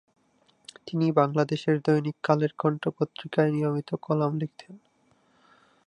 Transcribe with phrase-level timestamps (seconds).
[0.87, 4.73] তিনি বাংলাদেশের "দৈনিক কালের কণ্ঠ" পত্রিকায় নিয়মিত কলাম লিখতেন।